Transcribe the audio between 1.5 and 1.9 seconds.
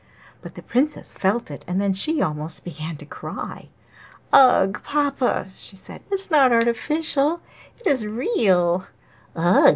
it, and